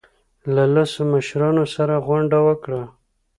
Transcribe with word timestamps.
له 0.53 0.63
لسو 0.73 1.01
مشرانو 1.13 1.65
سره 1.75 1.95
غونډه 2.07 2.37
وکړه. 2.47 2.81